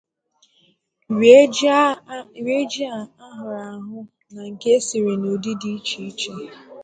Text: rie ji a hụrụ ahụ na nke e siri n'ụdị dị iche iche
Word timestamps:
rie 2.45 2.61
ji 2.69 2.83
a 2.95 2.99
hụrụ 3.35 3.55
ahụ 3.67 3.97
na 4.33 4.41
nke 4.51 4.67
e 4.77 4.83
siri 4.87 5.13
n'ụdị 5.21 5.51
dị 5.61 5.69
iche 5.77 5.99
iche 6.09 6.33